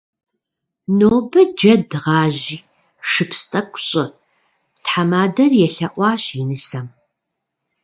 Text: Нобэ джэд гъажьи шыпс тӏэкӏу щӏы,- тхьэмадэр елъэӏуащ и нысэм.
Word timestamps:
Нобэ 0.97 1.41
джэд 1.57 1.89
гъажьи 2.03 2.57
шыпс 3.09 3.41
тӏэкӏу 3.49 3.81
щӏы,- 3.87 4.05
тхьэмадэр 4.83 5.51
елъэӏуащ 5.65 6.23
и 6.39 6.43
нысэм. 6.49 6.87